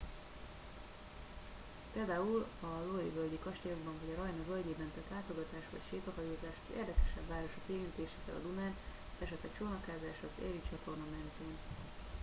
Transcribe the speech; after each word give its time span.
például 1.93 2.45
a 2.61 2.67
loire 2.87 3.13
völgyi 3.13 3.39
kastélyokban 3.43 3.93
vagy 4.01 4.13
a 4.15 4.21
rajna 4.21 4.43
völgyében 4.47 4.91
tett 4.95 5.09
látogatás 5.15 5.65
vagy 5.71 5.81
sétahajózás 5.89 6.57
az 6.65 6.75
érdekesebb 6.81 7.27
városok 7.29 7.65
érintésével 7.75 8.35
a 8.37 8.43
dunán 8.47 8.75
esetleg 9.23 9.51
csónakázás 9.57 10.19
az 10.25 10.43
erie 10.47 10.61
csatorna 10.69 11.03
mentén 11.15 11.55